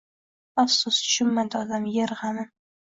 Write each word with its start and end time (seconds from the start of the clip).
Afsus, 0.63 1.03
tushunmadi 1.03 1.61
odam 1.63 1.89
Yer 1.99 2.19
g’amin 2.25 2.55